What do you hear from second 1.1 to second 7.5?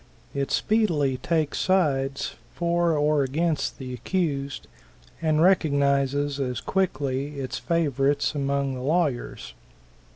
takes sides for or against the accused, and recognizes as quickly